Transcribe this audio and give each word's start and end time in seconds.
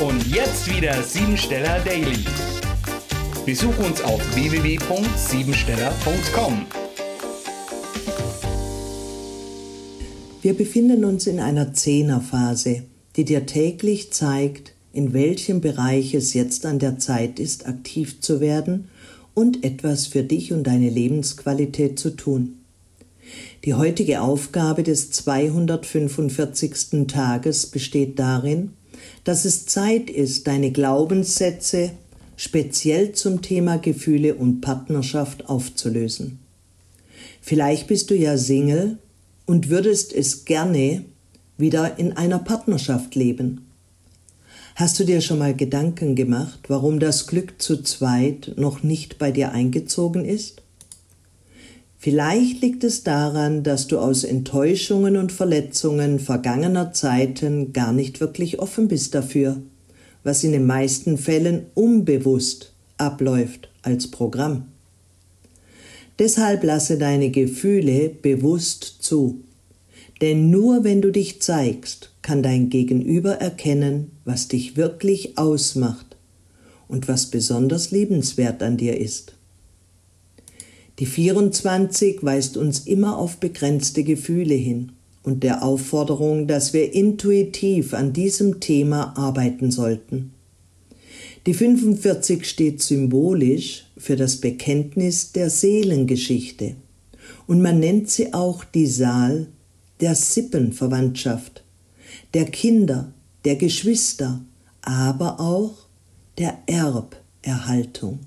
Und 0.00 0.26
jetzt 0.26 0.74
wieder 0.74 1.04
Siebensteller 1.04 1.78
Daily. 1.84 2.24
Besuch 3.46 3.78
uns 3.78 4.02
auf 4.02 4.20
www.siebensteller.com. 4.34 6.66
Wir 10.42 10.54
befinden 10.54 11.04
uns 11.04 11.28
in 11.28 11.38
einer 11.38 11.74
Zehnerphase, 11.74 12.82
die 13.14 13.24
dir 13.24 13.46
täglich 13.46 14.12
zeigt, 14.12 14.72
in 14.92 15.12
welchem 15.12 15.60
Bereich 15.60 16.12
es 16.14 16.34
jetzt 16.34 16.66
an 16.66 16.80
der 16.80 16.98
Zeit 16.98 17.38
ist, 17.38 17.68
aktiv 17.68 18.20
zu 18.20 18.40
werden 18.40 18.88
und 19.32 19.64
etwas 19.64 20.08
für 20.08 20.24
dich 20.24 20.52
und 20.52 20.64
deine 20.64 20.90
Lebensqualität 20.90 22.00
zu 22.00 22.10
tun. 22.10 22.58
Die 23.64 23.74
heutige 23.74 24.22
Aufgabe 24.22 24.82
des 24.82 25.12
245. 25.12 27.06
Tages 27.06 27.66
besteht 27.66 28.18
darin, 28.18 28.70
dass 29.24 29.44
es 29.44 29.66
Zeit 29.66 30.10
ist, 30.10 30.46
deine 30.46 30.70
Glaubenssätze 30.70 31.90
speziell 32.36 33.12
zum 33.12 33.42
Thema 33.42 33.78
Gefühle 33.78 34.34
und 34.34 34.60
Partnerschaft 34.60 35.48
aufzulösen. 35.48 36.38
Vielleicht 37.40 37.86
bist 37.86 38.10
du 38.10 38.14
ja 38.14 38.36
Single 38.36 38.98
und 39.46 39.68
würdest 39.68 40.12
es 40.12 40.44
gerne 40.44 41.04
wieder 41.56 41.98
in 41.98 42.12
einer 42.12 42.38
Partnerschaft 42.38 43.14
leben. 43.14 43.66
Hast 44.76 44.98
du 44.98 45.04
dir 45.04 45.20
schon 45.20 45.38
mal 45.38 45.54
Gedanken 45.54 46.16
gemacht, 46.16 46.60
warum 46.68 46.98
das 46.98 47.28
Glück 47.28 47.62
zu 47.62 47.82
zweit 47.82 48.54
noch 48.56 48.82
nicht 48.82 49.18
bei 49.18 49.30
dir 49.30 49.52
eingezogen 49.52 50.24
ist? 50.24 50.63
Vielleicht 52.04 52.60
liegt 52.60 52.84
es 52.84 53.02
daran, 53.02 53.62
dass 53.62 53.86
du 53.86 53.98
aus 53.98 54.24
Enttäuschungen 54.24 55.16
und 55.16 55.32
Verletzungen 55.32 56.18
vergangener 56.18 56.92
Zeiten 56.92 57.72
gar 57.72 57.94
nicht 57.94 58.20
wirklich 58.20 58.58
offen 58.58 58.88
bist 58.88 59.14
dafür, 59.14 59.62
was 60.22 60.44
in 60.44 60.52
den 60.52 60.66
meisten 60.66 61.16
Fällen 61.16 61.64
unbewusst 61.72 62.74
abläuft 62.98 63.70
als 63.80 64.10
Programm. 64.10 64.66
Deshalb 66.18 66.62
lasse 66.62 66.98
deine 66.98 67.30
Gefühle 67.30 68.10
bewusst 68.10 68.98
zu. 69.00 69.40
Denn 70.20 70.50
nur 70.50 70.84
wenn 70.84 71.00
du 71.00 71.10
dich 71.10 71.40
zeigst, 71.40 72.10
kann 72.20 72.42
dein 72.42 72.68
Gegenüber 72.68 73.36
erkennen, 73.36 74.10
was 74.26 74.48
dich 74.48 74.76
wirklich 74.76 75.38
ausmacht 75.38 76.18
und 76.86 77.08
was 77.08 77.30
besonders 77.30 77.92
liebenswert 77.92 78.62
an 78.62 78.76
dir 78.76 79.00
ist. 79.00 79.32
Die 81.00 81.06
24 81.06 82.22
weist 82.22 82.56
uns 82.56 82.80
immer 82.80 83.18
auf 83.18 83.38
begrenzte 83.38 84.04
Gefühle 84.04 84.54
hin 84.54 84.92
und 85.24 85.42
der 85.42 85.64
Aufforderung, 85.64 86.46
dass 86.46 86.72
wir 86.72 86.92
intuitiv 86.92 87.94
an 87.94 88.12
diesem 88.12 88.60
Thema 88.60 89.16
arbeiten 89.16 89.72
sollten. 89.72 90.32
Die 91.46 91.54
45 91.54 92.48
steht 92.48 92.80
symbolisch 92.80 93.86
für 93.98 94.16
das 94.16 94.36
Bekenntnis 94.36 95.32
der 95.32 95.50
Seelengeschichte 95.50 96.76
und 97.46 97.60
man 97.60 97.80
nennt 97.80 98.08
sie 98.08 98.32
auch 98.32 98.64
die 98.64 98.86
Saal 98.86 99.48
der 100.00 100.14
Sippenverwandtschaft, 100.14 101.64
der 102.34 102.44
Kinder, 102.46 103.12
der 103.44 103.56
Geschwister, 103.56 104.44
aber 104.82 105.40
auch 105.40 105.74
der 106.38 106.58
Erberhaltung. 106.66 108.20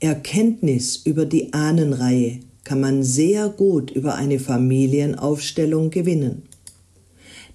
Erkenntnis 0.00 0.96
über 0.96 1.26
die 1.26 1.52
Ahnenreihe 1.52 2.40
kann 2.64 2.80
man 2.80 3.02
sehr 3.02 3.48
gut 3.48 3.90
über 3.90 4.14
eine 4.14 4.38
Familienaufstellung 4.38 5.90
gewinnen. 5.90 6.42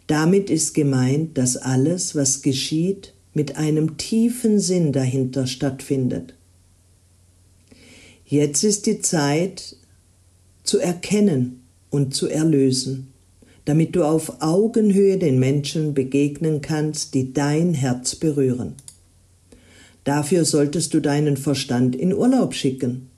Damit 0.07 0.49
ist 0.49 0.73
gemeint, 0.73 1.37
dass 1.37 1.55
alles, 1.55 2.15
was 2.15 2.41
geschieht, 2.41 3.13
mit 3.33 3.55
einem 3.55 3.97
tiefen 3.97 4.59
Sinn 4.59 4.91
dahinter 4.91 5.47
stattfindet. 5.47 6.33
Jetzt 8.25 8.63
ist 8.63 8.85
die 8.85 8.99
Zeit 8.99 9.77
zu 10.63 10.79
erkennen, 10.79 11.63
und 11.93 12.15
zu 12.15 12.27
erlösen, 12.27 13.13
damit 13.65 13.95
du 13.95 14.03
auf 14.03 14.41
Augenhöhe 14.41 15.19
den 15.19 15.37
Menschen 15.37 15.93
begegnen 15.93 16.61
kannst, 16.61 17.13
die 17.13 17.33
dein 17.33 17.75
Herz 17.75 18.15
berühren. 18.15 18.73
Dafür 20.03 20.43
solltest 20.45 20.93
du 20.93 20.99
deinen 20.99 21.37
Verstand 21.37 21.95
in 21.95 22.13
Urlaub 22.13 22.53
schicken. 22.53 23.09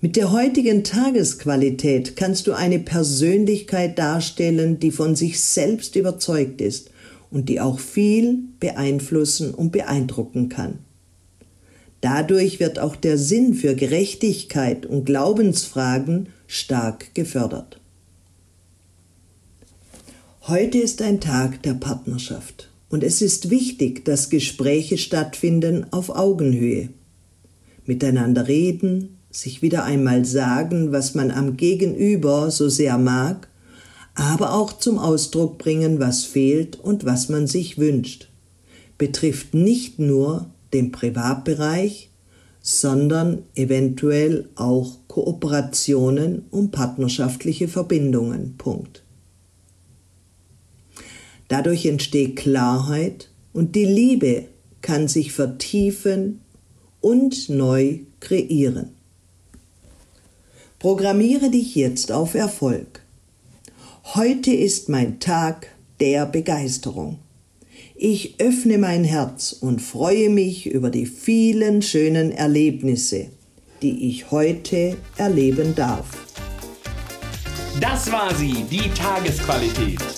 Mit 0.00 0.14
der 0.14 0.30
heutigen 0.30 0.84
Tagesqualität 0.84 2.14
kannst 2.14 2.46
du 2.46 2.52
eine 2.52 2.78
Persönlichkeit 2.78 3.98
darstellen, 3.98 4.78
die 4.78 4.92
von 4.92 5.16
sich 5.16 5.40
selbst 5.40 5.96
überzeugt 5.96 6.60
ist 6.60 6.90
und 7.32 7.48
die 7.48 7.60
auch 7.60 7.80
viel 7.80 8.38
beeinflussen 8.60 9.52
und 9.52 9.72
beeindrucken 9.72 10.48
kann. 10.48 10.78
Dadurch 12.00 12.60
wird 12.60 12.78
auch 12.78 12.94
der 12.94 13.18
Sinn 13.18 13.54
für 13.54 13.74
Gerechtigkeit 13.74 14.86
und 14.86 15.04
Glaubensfragen 15.04 16.28
stark 16.46 17.12
gefördert. 17.14 17.80
Heute 20.42 20.78
ist 20.78 21.02
ein 21.02 21.20
Tag 21.20 21.60
der 21.64 21.74
Partnerschaft 21.74 22.70
und 22.90 23.04
es 23.04 23.22
ist 23.22 23.50
wichtig, 23.50 24.04
dass 24.04 24.30
Gespräche 24.30 24.98
stattfinden 24.98 25.86
auf 25.90 26.10
Augenhöhe. 26.10 26.88
Miteinander 27.84 28.48
reden, 28.48 29.18
sich 29.30 29.62
wieder 29.62 29.84
einmal 29.84 30.24
sagen, 30.24 30.92
was 30.92 31.14
man 31.14 31.30
am 31.30 31.56
Gegenüber 31.56 32.50
so 32.50 32.68
sehr 32.68 32.98
mag, 32.98 33.48
aber 34.14 34.54
auch 34.54 34.72
zum 34.78 34.98
Ausdruck 34.98 35.58
bringen, 35.58 36.00
was 36.00 36.24
fehlt 36.24 36.80
und 36.80 37.04
was 37.04 37.28
man 37.28 37.46
sich 37.46 37.78
wünscht. 37.78 38.28
Betrifft 38.96 39.54
nicht 39.54 39.98
nur 39.98 40.50
den 40.72 40.90
Privatbereich, 40.90 42.10
sondern 42.60 43.44
eventuell 43.54 44.48
auch 44.56 44.98
Kooperationen 45.06 46.46
und 46.50 46.72
partnerschaftliche 46.72 47.68
Verbindungen. 47.68 48.56
Punkt. 48.58 49.04
Dadurch 51.48 51.86
entsteht 51.86 52.36
Klarheit 52.36 53.30
und 53.52 53.74
die 53.74 53.86
Liebe 53.86 54.44
kann 54.82 55.08
sich 55.08 55.32
vertiefen 55.32 56.40
und 57.00 57.48
neu 57.48 58.00
kreieren. 58.20 58.90
Programmiere 60.78 61.50
dich 61.50 61.74
jetzt 61.74 62.12
auf 62.12 62.34
Erfolg. 62.34 63.02
Heute 64.14 64.52
ist 64.52 64.88
mein 64.88 65.18
Tag 65.18 65.68
der 66.00 66.26
Begeisterung. 66.26 67.18
Ich 67.96 68.36
öffne 68.38 68.78
mein 68.78 69.02
Herz 69.02 69.52
und 69.52 69.82
freue 69.82 70.30
mich 70.30 70.66
über 70.66 70.90
die 70.90 71.06
vielen 71.06 71.82
schönen 71.82 72.30
Erlebnisse, 72.30 73.26
die 73.82 74.08
ich 74.08 74.30
heute 74.30 74.96
erleben 75.16 75.74
darf. 75.74 76.06
Das 77.80 78.10
war 78.12 78.34
sie, 78.34 78.64
die 78.70 78.88
Tagesqualität. 78.90 80.17